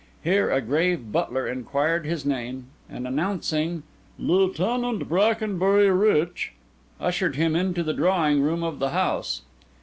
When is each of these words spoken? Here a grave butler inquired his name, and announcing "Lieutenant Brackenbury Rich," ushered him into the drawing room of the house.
Here 0.23 0.49
a 0.49 0.61
grave 0.61 1.11
butler 1.11 1.47
inquired 1.47 2.07
his 2.07 2.25
name, 2.25 2.65
and 2.89 3.07
announcing 3.07 3.83
"Lieutenant 4.17 5.07
Brackenbury 5.07 5.91
Rich," 5.91 6.53
ushered 6.99 7.35
him 7.35 7.55
into 7.55 7.83
the 7.83 7.93
drawing 7.93 8.41
room 8.41 8.63
of 8.63 8.79
the 8.79 8.89
house. 8.89 9.43